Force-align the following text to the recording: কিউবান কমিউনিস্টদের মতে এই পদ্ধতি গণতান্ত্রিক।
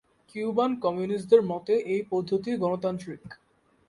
কিউবান 0.29 0.71
কমিউনিস্টদের 0.83 1.41
মতে 1.43 1.73
এই 1.93 2.01
পদ্ধতি 2.11 2.51
গণতান্ত্রিক। 2.57 3.23